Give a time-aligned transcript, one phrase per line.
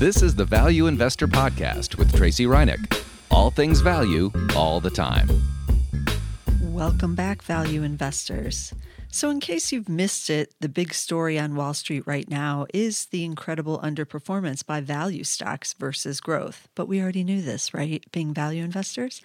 [0.00, 3.04] This is the Value Investor Podcast with Tracey Ryniec.
[3.30, 5.28] All things value, all the time.
[6.62, 8.72] Welcome back, value investors.
[9.10, 13.08] So, in case you've missed it, the big story on Wall Street right now is
[13.10, 16.66] the incredible underperformance by value stocks versus growth.
[16.74, 18.02] But we already knew this, right?
[18.10, 19.20] Being value investors.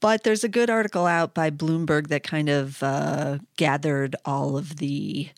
[0.00, 4.76] But there's a good article out by Bloomberg that kind of uh, gathered all of
[4.76, 5.28] the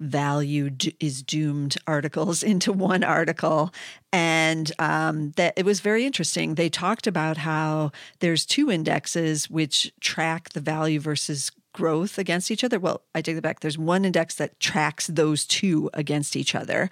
[0.00, 0.70] value
[1.00, 3.72] is doomed articles into one article
[4.12, 9.92] and um, that it was very interesting they talked about how there's two indexes which
[10.00, 12.80] track the value versus growth against each other.
[12.80, 13.60] Well, I take it back.
[13.60, 16.88] There's one index that tracks those two against each other.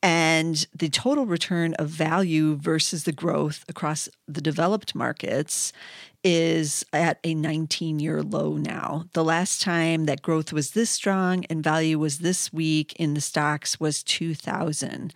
[0.00, 5.72] And the total return of value versus the growth across the developed markets
[6.30, 9.06] is at a 19 year low now.
[9.14, 13.22] The last time that growth was this strong and value was this weak in the
[13.22, 15.14] stocks was 2000.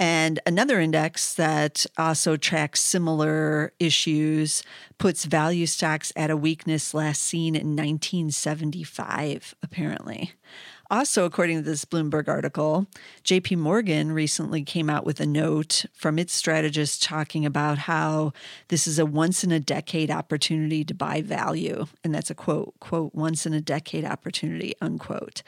[0.00, 4.62] And another index that also tracks similar issues
[4.96, 10.32] puts value stocks at a weakness last seen in 1975, apparently.
[10.90, 12.86] Also, according to this Bloomberg article,
[13.24, 18.32] JP Morgan recently came out with a note from its strategist talking about how
[18.68, 21.86] this is a once in a decade opportunity to buy value.
[22.04, 25.42] And that's a quote, quote, once in a decade opportunity, unquote.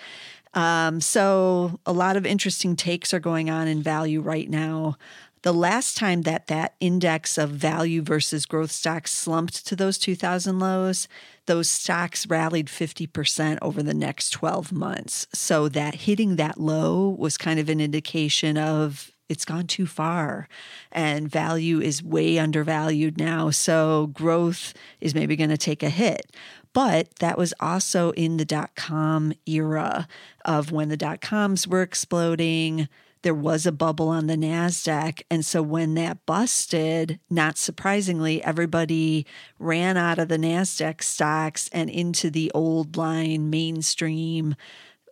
[0.54, 4.96] Um, so a lot of interesting takes are going on in value right now.
[5.42, 10.58] The last time that that index of value versus growth stocks slumped to those 2000
[10.58, 11.06] lows,
[11.46, 15.26] those stocks rallied 50% over the next 12 months.
[15.32, 20.48] So that hitting that low was kind of an indication of it's gone too far
[20.90, 23.50] and value is way undervalued now.
[23.50, 26.34] So growth is maybe going to take a hit.
[26.72, 30.08] But that was also in the dot com era
[30.44, 32.88] of when the dot coms were exploding.
[33.28, 35.20] There was a bubble on the NASDAQ.
[35.30, 39.26] And so when that busted, not surprisingly, everybody
[39.58, 44.54] ran out of the NASDAQ stocks and into the old line mainstream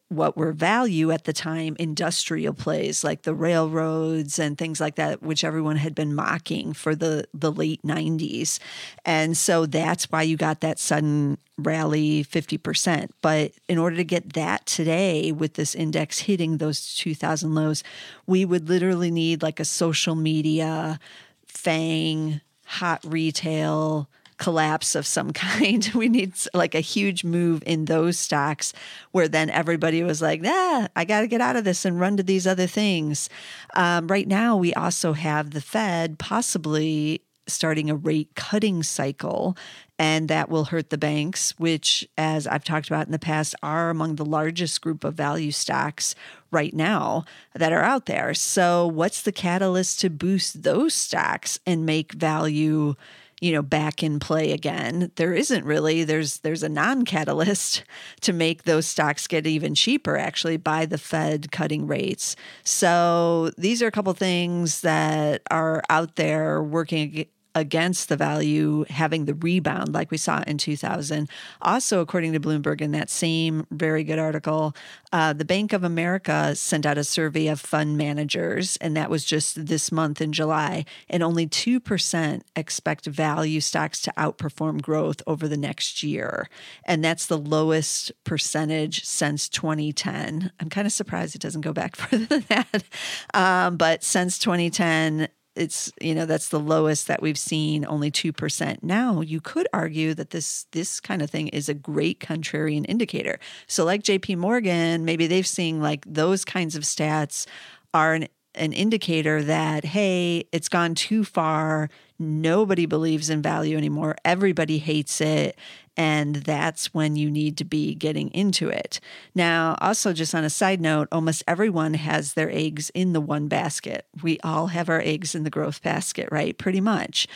[0.09, 5.21] what were value at the time industrial plays like the railroads and things like that
[5.21, 8.61] which everyone had been mocking for the the late 90s
[9.05, 14.34] and so that's why you got that sudden rally 50% but in order to get
[14.34, 17.83] that today with this index hitting those 2000 lows
[18.27, 21.00] we would literally need like a social media
[21.47, 25.91] fang hot retail collapse of some kind.
[25.94, 28.72] we need like a huge move in those stocks
[29.12, 32.16] where then everybody was like, nah, I got to get out of this and run
[32.16, 33.28] to these other things.
[33.74, 39.56] Um, right now, we also have the Fed possibly starting a rate cutting cycle.
[39.98, 43.88] And that will hurt the banks, which, as I've talked about in the past, are
[43.88, 46.14] among the largest group of value stocks
[46.50, 47.24] right now
[47.54, 48.34] that are out there.
[48.34, 52.94] So, what's the catalyst to boost those stocks and make value?
[53.41, 57.84] You know back in play again there isn't really there's there's a non-catalyst
[58.20, 62.36] to make those stocks get even cheaper actually by the fed cutting rates.
[62.64, 67.26] So these are a couple things that are out there working
[67.56, 71.27] against the value having the rebound like we saw in 2000.
[71.62, 74.77] Also, according to Bloomberg, in that same very good article,
[75.11, 79.25] uh, the Bank of America sent out a survey of fund managers, and that was
[79.25, 80.84] just this month in July.
[81.09, 86.50] And only 2% expect value stocks to outperform growth over the next year.
[86.84, 90.53] And that's the lowest percentage since 2010.
[90.61, 92.84] I'm kind of surprised it doesn't go back further than that.
[93.33, 98.83] Um, but since 2010, it's you know that's the lowest that we've seen only 2%
[98.83, 103.39] now you could argue that this this kind of thing is a great contrarian indicator.
[103.66, 107.47] So like jp morgan maybe they've seen like those kinds of stats
[107.95, 111.89] are an, an indicator that hey it's gone too far.
[112.19, 114.16] Nobody believes in value anymore.
[114.25, 115.59] Everybody hates it
[115.97, 119.01] and that's when you need to be getting into it.
[119.34, 123.49] Now, also, just on a side note, almost everyone has their eggs in the one
[123.49, 124.07] basket.
[124.22, 126.57] We all have our eggs in the growth basket, right?
[126.57, 127.27] Pretty much.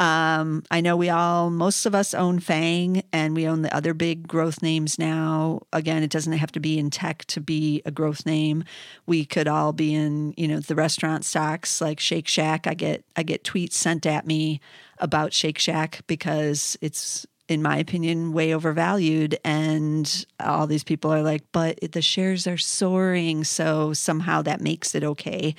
[0.00, 3.94] Um, I know we all, most of us own FANG and we own the other
[3.94, 5.62] big growth names now.
[5.72, 8.64] Again, it doesn't have to be in tech to be a growth name.
[9.06, 12.66] We could all be in, you know, the restaurant stocks like Shake Shack.
[12.66, 14.60] I get I get tweets sent at me
[14.98, 19.38] about Shake Shack because it's in my opinion, way overvalued.
[19.44, 23.44] And all these people are like, but the shares are soaring.
[23.44, 25.54] So somehow that makes it okay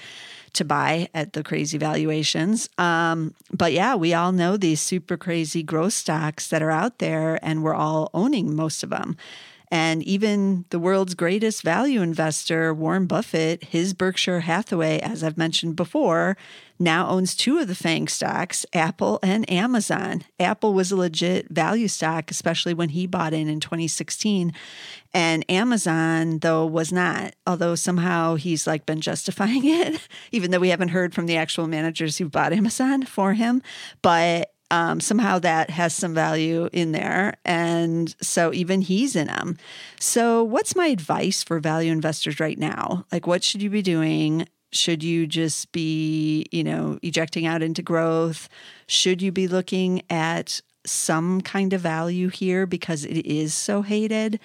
[0.53, 2.69] to buy at the crazy valuations.
[2.77, 7.39] Um, but yeah, we all know these super crazy growth stocks that are out there,
[7.43, 9.17] and we're all owning most of them.
[9.71, 15.75] And even the world's greatest value investor, Warren Buffett, his Berkshire Hathaway, as I've mentioned
[15.75, 16.37] before,
[16.79, 20.23] now owns two of the FANG stocks, Apple and Amazon.
[20.39, 24.53] Apple was a legit value stock, especially when he bought in in 2016.
[25.13, 30.69] And Amazon, though, was not, although somehow he's like been justifying it, even though we
[30.69, 33.61] haven't heard from the actual managers who bought Amazon for him.
[34.01, 37.37] But um, somehow that has some value in there.
[37.45, 39.57] And so even he's in them.
[39.99, 43.05] So, what's my advice for value investors right now?
[43.11, 44.47] Like, what should you be doing?
[44.71, 48.47] Should you just be, you know, ejecting out into growth?
[48.87, 54.39] Should you be looking at some kind of value here because it is so hated?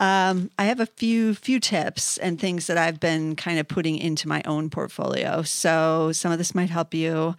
[0.00, 3.98] Um, I have a few few tips and things that I've been kind of putting
[3.98, 5.42] into my own portfolio.
[5.42, 7.34] So some of this might help you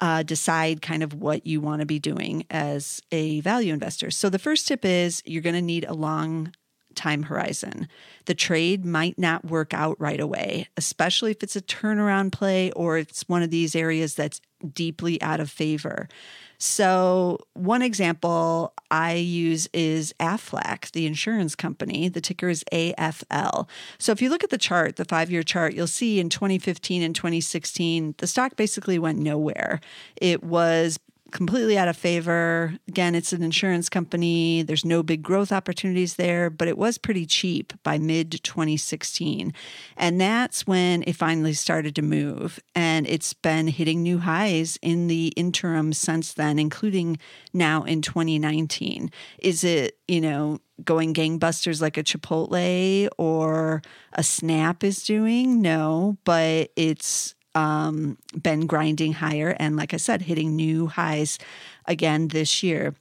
[0.00, 4.10] uh, decide kind of what you want to be doing as a value investor.
[4.10, 6.52] So the first tip is you're going to need a long
[6.94, 7.88] time horizon.
[8.26, 12.98] The trade might not work out right away, especially if it's a turnaround play or
[12.98, 14.40] it's one of these areas that's
[14.72, 16.08] deeply out of favor.
[16.60, 22.08] So, one example I use is Aflac, the insurance company.
[22.08, 23.68] The ticker is AFL.
[23.98, 27.02] So, if you look at the chart, the five year chart, you'll see in 2015
[27.02, 29.80] and 2016, the stock basically went nowhere.
[30.16, 30.98] It was
[31.30, 32.74] completely out of favor.
[32.88, 34.62] Again, it's an insurance company.
[34.62, 39.52] There's no big growth opportunities there, but it was pretty cheap by mid 2016.
[39.96, 42.60] And that's when it finally started to move.
[42.74, 47.18] And it's been hitting new highs in the interim since then, including
[47.52, 49.10] now in 2019.
[49.38, 53.82] Is it, you know, going gangbusters like a Chipotle or
[54.12, 55.60] a Snap is doing?
[55.60, 61.38] No, but it's um, been grinding higher and, like I said, hitting new highs
[61.86, 62.94] again this year.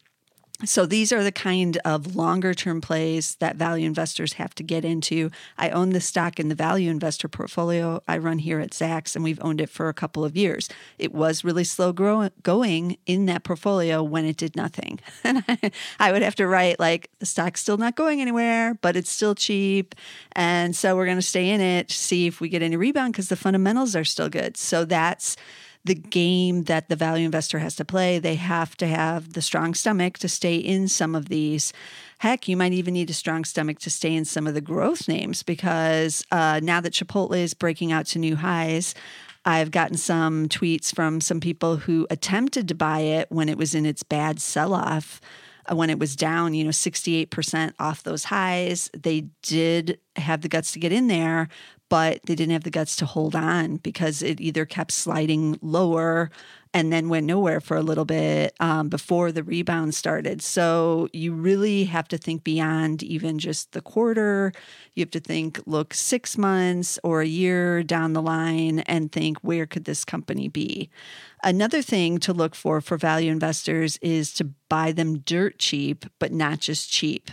[0.65, 4.83] So these are the kind of longer term plays that value investors have to get
[4.83, 5.29] into.
[5.57, 9.23] I own the stock in the value investor portfolio I run here at Zacks, and
[9.23, 10.67] we've owned it for a couple of years.
[10.97, 14.99] It was really slow grow- going in that portfolio when it did nothing.
[15.27, 18.95] And I, I would have to write like the stock's still not going anywhere, but
[18.95, 19.93] it's still cheap.
[20.31, 23.29] And so we're going to stay in it see if we get any rebound because
[23.29, 24.55] the fundamentals are still good.
[24.55, 25.35] So that's
[25.87, 28.19] the game that the value investor has to play.
[28.19, 31.73] They have to have the strong stomach to stay in some of these.
[32.19, 35.07] Heck, you might even need a strong stomach to stay in some of the growth
[35.07, 38.93] names because uh, now that Chipotle is breaking out to new highs,
[39.45, 43.73] I've gotten some tweets from some people who attempted to buy it when it was
[43.73, 45.21] in its bad sell off
[45.69, 48.89] uh, when it was down, you know, 68% off those highs.
[48.93, 51.47] They did have the guts to get in there,
[51.89, 56.29] but they didn't have the guts to hold on because it either kept sliding lower
[56.73, 60.41] and then went nowhere for a little bit um, before the rebound started.
[60.41, 64.51] So you really have to think beyond even just the quarter.
[64.93, 69.39] You have to think, look, six months or a year down the line and think,
[69.39, 70.89] where could this company be?
[71.43, 76.31] Another thing to look for for value investors is to buy them dirt cheap, but
[76.31, 77.31] not just cheap.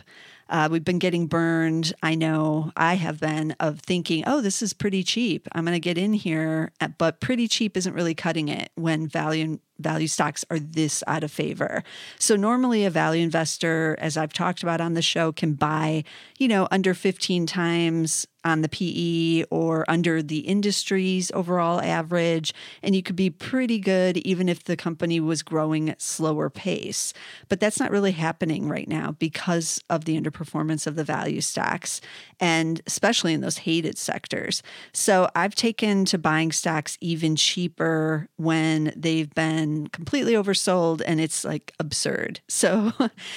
[0.49, 1.93] Uh, we've been getting burned.
[2.03, 5.49] I know I have been of thinking, oh, this is pretty cheap.
[5.53, 6.73] I'm going to get in here.
[6.99, 11.31] But pretty cheap isn't really cutting it when value value stocks are this out of
[11.31, 11.83] favor.
[12.19, 16.05] So normally a value investor, as I've talked about on the show, can buy,
[16.39, 22.53] you know, under 15 times on the PE or under the industry's overall average.
[22.83, 27.13] And you could be pretty good even if the company was growing at slower pace.
[27.49, 32.01] But that's not really happening right now because of the underperformance of the value stocks
[32.39, 34.63] and especially in those hated sectors.
[34.93, 41.45] So I've taken to buying stocks even cheaper when they've been completely oversold and it's
[41.45, 42.41] like absurd.
[42.55, 42.93] So,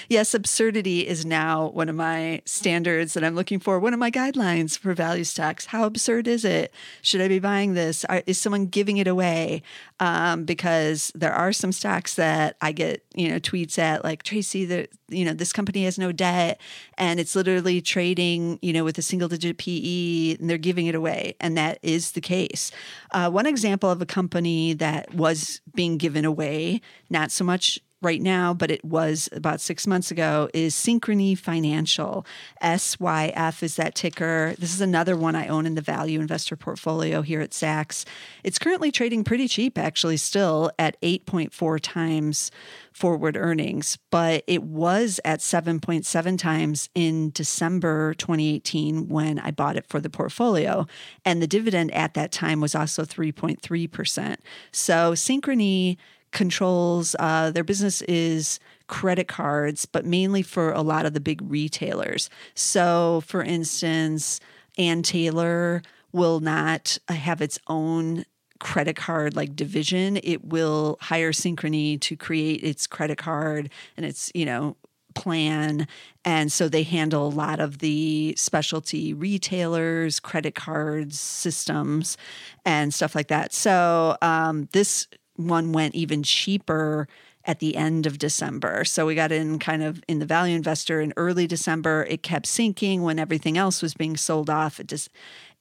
[0.10, 4.12] yes, absurdity is now one of my standards that I'm looking for, one of my
[4.12, 5.66] guidelines for value stocks.
[5.66, 6.72] How absurd is it?
[7.02, 8.06] Should I be buying this?
[8.26, 9.64] Is someone giving it away?
[10.00, 14.64] Um, because there are some stocks that I get, you know, tweets at like Tracey,
[14.66, 16.62] the you know, this company has no debt
[16.98, 20.96] and it's literally trading, you know, with a single digit PE and they're giving it
[20.96, 21.36] away.
[21.40, 22.72] And that is the case.
[23.12, 28.22] Uh, one example of a company that was being given away, not so much right
[28.22, 32.26] now, but it was about six months ago, is Synchrony Financial.
[32.62, 34.54] SYF is that ticker.
[34.60, 38.06] This is another one I own in the value investor portfolio here at Zacks.
[38.44, 42.52] It's currently trading pretty cheap, actually, still at 8.4 times
[42.94, 49.86] forward earnings, but it was at 7.7 times in December 2018 when I bought it
[49.88, 50.88] for the portfolio.
[51.24, 54.38] And the dividend at that time was also 3.3%.
[54.72, 55.98] So Synchrony
[56.32, 61.42] controls uh, their business is credit cards, but mainly for a lot of the big
[61.44, 62.30] retailers.
[62.56, 64.40] So, for instance,
[64.78, 65.82] Ann Taylor
[66.12, 68.26] will not have its own
[68.60, 74.32] credit card like division it will hire synchrony to create its credit card and its
[74.34, 74.76] you know
[75.18, 75.88] plan.
[76.24, 82.18] And so they handle a lot of the specialty retailers, credit cards, systems,
[82.66, 83.54] and stuff like that.
[83.54, 85.08] So um, this
[85.38, 87.08] one went even cheaper
[87.46, 88.84] at the end of December.
[88.84, 92.06] So we got in kind of in the value investor in early December.
[92.10, 94.82] It kept sinking when everything else was being sold off.
[94.86, 95.10] Just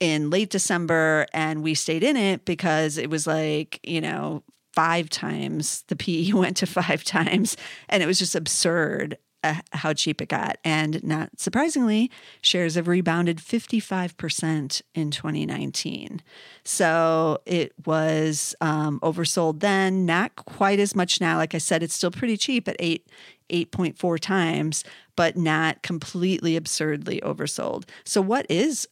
[0.00, 4.42] in late December, and we stayed in it because it was like you know
[4.74, 7.56] five times the PE went to five times,
[7.88, 10.58] and it was just absurd uh, how cheap it got.
[10.64, 16.22] And not surprisingly, shares have rebounded 55% in 2019.
[16.64, 21.36] So it was um, oversold then, not quite as much now.
[21.36, 23.08] Like I said, it's still pretty cheap at 8.
[23.48, 24.82] 8.4 times,
[25.14, 27.84] but not completely absurdly oversold.
[28.04, 28.88] So, what is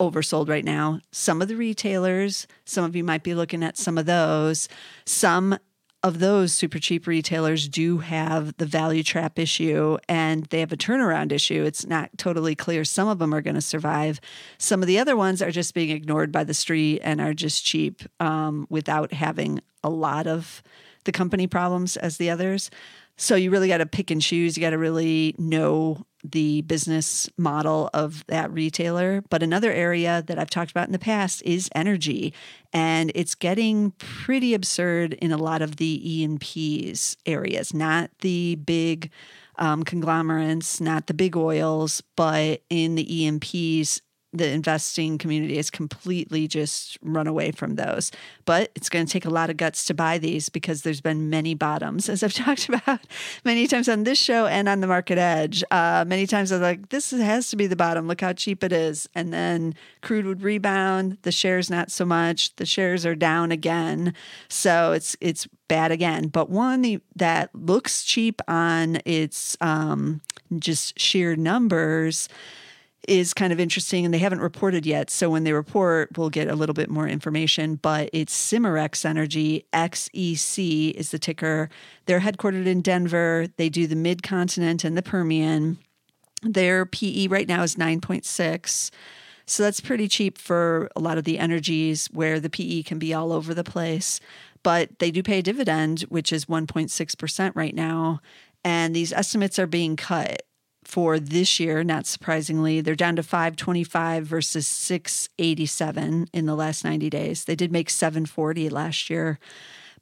[0.00, 1.00] oversold right now.
[1.10, 4.68] Some of the retailers, some of you might be looking at some of those.
[5.04, 5.58] Some
[6.02, 10.76] of those super cheap retailers do have the value trap issue and they have a
[10.76, 11.64] turnaround issue.
[11.64, 12.84] It's not totally clear.
[12.84, 14.20] Some of them are going to survive.
[14.58, 17.64] Some of the other ones are just being ignored by the street and are just
[17.64, 20.62] cheap um, without having a lot of
[21.04, 22.70] the company problems as the others.
[23.16, 24.56] So you really got to pick and choose.
[24.56, 29.22] You got to really know the business model of that retailer.
[29.30, 32.34] But another area that I've talked about in the past is energy.
[32.72, 39.10] And it's getting pretty absurd in a lot of the E&Ps areas, not the big
[39.58, 44.00] um, conglomerates, not the big oils, but in the E&Ps,
[44.32, 48.10] the investing community has completely just run away from those.
[48.44, 51.30] But it's going to take a lot of guts to buy these because there's been
[51.30, 53.00] many bottoms, as I've talked about
[53.44, 55.64] many times on this show and on the Market Edge.
[55.70, 58.06] Uh, many times I'm like, this has to be the bottom.
[58.06, 59.08] Look how cheap it is.
[59.14, 61.18] And then crude would rebound.
[61.22, 62.54] The shares not so much.
[62.56, 64.12] The shares are down again.
[64.48, 66.28] So it's it's bad again.
[66.28, 70.20] But one that looks cheap on its um,
[70.58, 72.28] just sheer numbers
[73.06, 75.10] is kind of interesting and they haven't reported yet.
[75.10, 77.76] So when they report, we'll get a little bit more information.
[77.76, 81.70] But it's Cimarex Energy, XEC is the ticker.
[82.06, 83.46] They're headquartered in Denver.
[83.56, 85.78] They do the mid continent and the Permian.
[86.42, 88.90] Their PE right now is 9.6.
[89.46, 93.14] So that's pretty cheap for a lot of the energies where the PE can be
[93.14, 94.20] all over the place.
[94.62, 98.20] But they do pay a dividend, which is 1.6% right now.
[98.64, 100.42] And these estimates are being cut
[100.88, 102.80] for this year, not surprisingly.
[102.80, 107.44] They're down to 525 versus 687 in the last 90 days.
[107.44, 109.38] They did make 740 last year,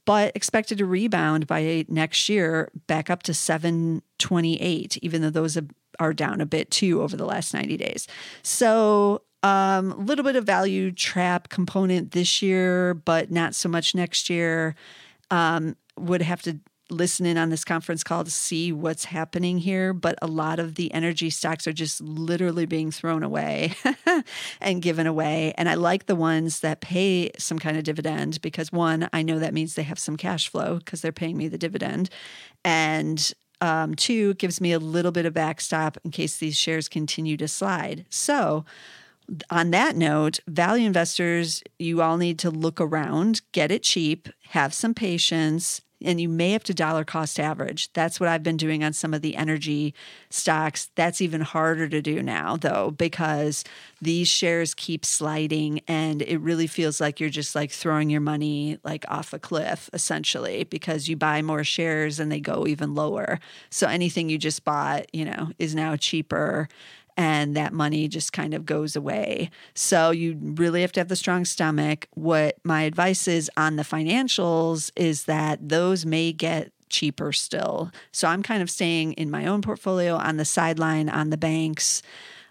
[0.05, 5.59] but expected to rebound by next year back up to 728, even though those
[5.99, 8.07] are down a bit too over the last 90 days.
[8.43, 13.93] So a um, little bit of value trap component this year, but not so much
[13.93, 14.77] next year.
[15.33, 19.93] Um, would have to listen in on this conference call to see what's happening here,
[19.93, 23.75] but a lot of the energy stocks are just literally being thrown away
[24.61, 25.53] and given away.
[25.57, 29.39] And I like the ones that pay some kind of dividend because one, I know
[29.39, 32.09] that means they have some cash flow because they're paying me the dividend.
[32.65, 37.37] And um, two, gives me a little bit of backstop in case these shares continue
[37.39, 38.05] to slide.
[38.11, 38.65] So,
[39.51, 44.73] on that note, value investors, you all need to look around, get it cheap, have
[44.73, 47.93] some patience, and you may have to dollar cost average.
[47.93, 49.95] That's what I've been doing on some of the energy
[50.31, 50.91] stocks.
[50.95, 53.65] That's even harder to do now, though, because
[54.01, 58.79] these shares keep sliding and it really feels like you're just like throwing your money
[58.85, 63.41] like off a cliff, essentially, because you buy more shares and they go even lower.
[63.71, 66.69] So anything you just bought, you know, is now cheaper
[67.17, 69.51] and that money just kind of goes away.
[69.75, 72.09] So you really have to have the strong stomach.
[72.15, 77.91] What my advice is on the financials is that those may get cheaper still.
[78.13, 82.03] So I'm kind of staying in my own portfolio on the sideline on the banks.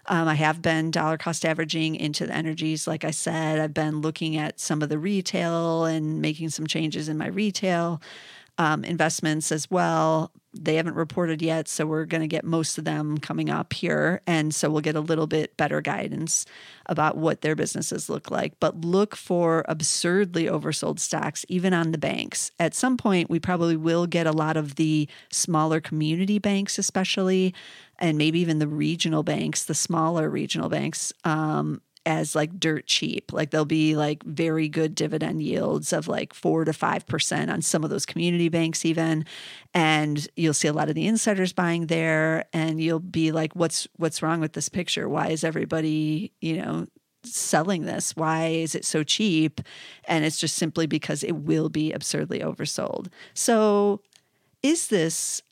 [0.08, 2.86] Um, I have been dollar cost averaging into the energies.
[2.86, 7.08] Like I said, I've been looking at some of the retail and making some changes
[7.08, 8.00] in my retail
[8.58, 10.32] um, investments as well.
[10.58, 14.22] They haven't reported yet, so we're going to get most of them coming up here.
[14.26, 16.46] And so we'll get a little bit better guidance
[16.86, 18.54] about what their businesses look like.
[18.58, 22.52] But look for absurdly oversold stocks, even on the banks.
[22.58, 27.54] At some point, we probably will get a lot of the smaller community banks, especially,
[27.98, 31.12] and maybe even the regional banks, the smaller regional banks.
[31.24, 33.32] Um, as like dirt cheap.
[33.32, 37.60] Like they'll be like very good dividend yields of like four to five percent on
[37.60, 39.26] some of those community banks, even.
[39.74, 43.88] And you'll see a lot of the insiders buying there, and you'll be like, "What's
[43.96, 45.08] what's wrong with this picture?
[45.08, 46.86] Why is everybody, you know,
[47.24, 48.16] selling this?
[48.16, 49.60] Why is it so cheap?"
[50.06, 53.08] And it's just simply because it will be absurdly oversold.
[53.34, 54.00] So,
[54.62, 55.42] is this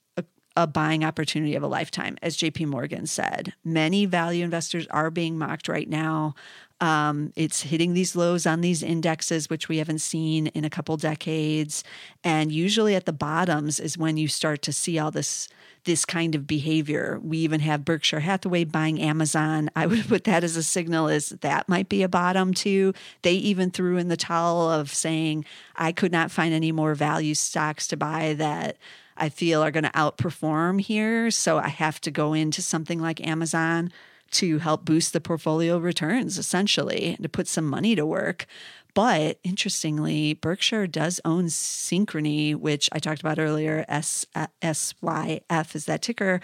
[0.57, 3.55] a buying opportunity of a lifetime, as JP Morgan said.
[3.65, 6.35] Many value investors are being mocked right now.
[6.81, 10.97] Um, it's hitting these lows on these indexes, which we haven't seen in a couple
[10.97, 11.83] decades.
[12.23, 15.49] And usually at the bottoms is when you start to see all this
[15.85, 17.21] this kind of behavior.
[17.23, 19.71] We even have Berkshire Hathaway buying Amazon.
[19.77, 22.95] I would put that as a signal as that might be a bottom too.
[23.23, 25.45] They even threw in the towel of saying,
[25.77, 28.77] I could not find any more value stocks to buy that
[29.17, 31.31] I feel are going to outperform here.
[31.31, 33.93] So I have to go into something like Amazon
[34.33, 38.47] to help boost the portfolio returns, essentially, and to put some money to work.
[38.95, 43.85] But interestingly, Berkshire does own Synchrony, which I talked about earlier.
[43.89, 44.25] S
[44.63, 46.41] S Y F is that ticker,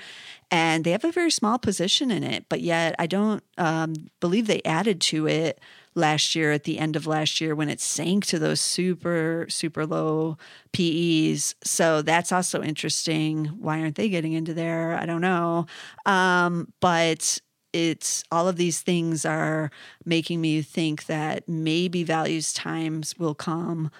[0.50, 2.46] and they have a very small position in it.
[2.48, 5.60] But yet, I don't um, believe they added to it
[5.94, 9.86] last year at the end of last year when it sank to those super super
[9.86, 10.36] low
[10.72, 11.54] PEs.
[11.64, 13.46] So that's also interesting.
[13.46, 14.94] Why aren't they getting into there?
[14.94, 15.66] I don't know.
[16.06, 17.40] Um, but
[17.72, 19.70] it's all of these things are
[20.04, 23.90] making me think that maybe values times will come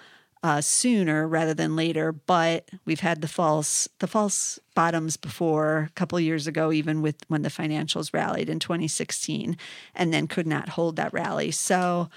[0.43, 2.11] uh, sooner rather than later.
[2.11, 7.17] But we've had the false the false bottoms before a couple years ago, even with
[7.27, 9.57] when the financials rallied in 2016,
[9.95, 11.51] and then could not hold that rally.
[11.51, 12.09] So,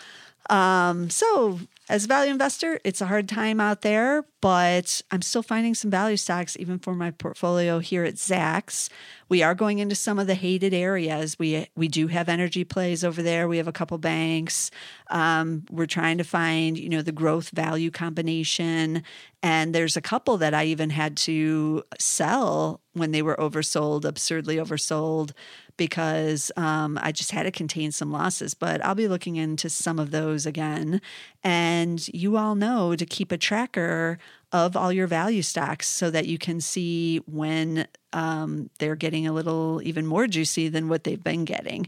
[0.49, 5.43] um, so as a value investor, it's a hard time out there, but I'm still
[5.43, 8.89] finding some value stocks even for my portfolio here at Zacks.
[9.29, 11.39] We are going into some of the hated areas.
[11.39, 13.49] We we do have energy plays over there.
[13.49, 14.71] We have a couple banks.
[15.11, 19.03] Um, we're trying to find you know the growth value combination,
[19.43, 24.57] and there's a couple that I even had to sell when they were oversold, absurdly
[24.57, 25.33] oversold
[25.77, 28.55] because um, I just had to contain some losses.
[28.55, 31.01] But I'll be looking into some of those again.
[31.43, 34.19] And you all know to keep a tracker
[34.53, 39.33] of all your value stocks so that you can see when um, they're getting a
[39.33, 41.87] little even more juicy than what they've been getting.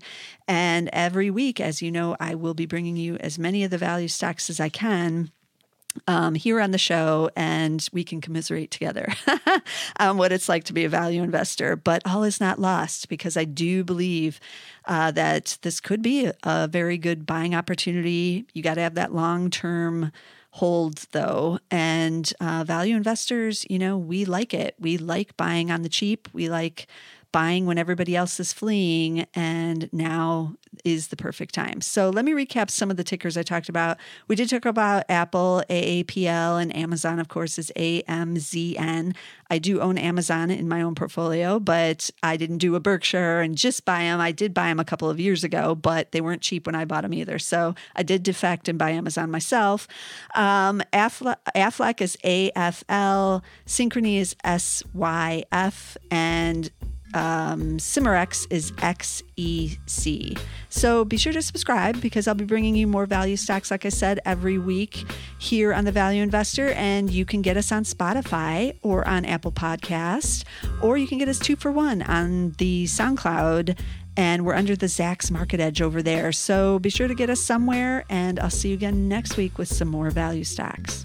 [0.48, 3.78] And every week, as you know, I will be bringing you as many of the
[3.78, 5.30] value stocks as I can
[6.06, 9.12] um, here on the show and we can commiserate together
[9.98, 11.76] on what it's like to be a value investor.
[11.76, 14.40] But all is not lost because I do believe
[14.84, 18.46] uh, that this could be a, very good buying opportunity.
[18.52, 20.12] You got to have that long term
[20.50, 25.82] hold though and uh, value investors you know we like it we like buying on
[25.82, 26.86] the cheap we like
[27.32, 31.80] buying when everybody else is fleeing, and now is the perfect time.
[31.80, 33.98] So let me recap some of the tickers I talked about.
[34.28, 39.14] We did talk about Apple, AAPL, and Amazon, of course, is AMZN.
[39.48, 43.56] I do own Amazon in my own portfolio, but I didn't do a Berkshire and
[43.56, 44.20] just buy them.
[44.20, 46.84] I did buy them a couple of years ago, but they weren't cheap when I
[46.84, 47.38] bought them either.
[47.38, 49.86] So I did defect and buy Amazon myself.
[50.34, 56.70] Um, Aflac is AFL, Synchrony is SYF, and
[57.14, 60.38] um, Cimarex is XEC.
[60.68, 63.90] So be sure to subscribe because I'll be bringing you more value stocks, like I
[63.90, 65.04] said, every week
[65.38, 66.70] here on The Value Investor.
[66.70, 70.44] And you can get us on Spotify or on Apple Podcast,
[70.82, 73.78] or you can get us two for one on the SoundCloud.
[74.18, 76.32] And we're under the Zacks Market Edge over there.
[76.32, 78.04] So be sure to get us somewhere.
[78.08, 81.04] And I'll see you again next week with some more value stocks.